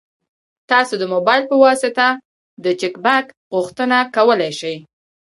تاسو 0.71 0.93
د 1.01 1.03
موبایل 1.13 1.43
په 1.49 1.55
واسطه 1.63 2.07
د 2.63 2.65
چک 2.79 2.93
بک 3.05 3.25
غوښتنه 3.55 3.97
کولی 4.15 4.51
شئ. 4.59 4.75